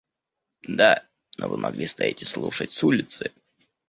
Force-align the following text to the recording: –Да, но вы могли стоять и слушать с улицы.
–Да, 0.79 1.07
но 1.37 1.47
вы 1.47 1.57
могли 1.57 1.85
стоять 1.85 2.23
и 2.23 2.25
слушать 2.25 2.73
с 2.73 2.83
улицы. 2.83 3.31